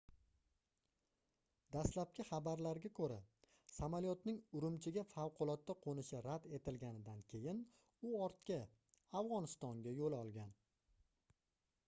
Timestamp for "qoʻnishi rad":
5.83-6.47